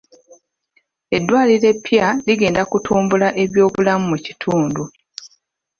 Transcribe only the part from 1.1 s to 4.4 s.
Eddwaliro eppya ligenda kutumbula ebyobulamu mu